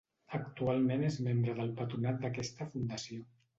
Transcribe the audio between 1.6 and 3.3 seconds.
del Patronat d'aquesta fundació.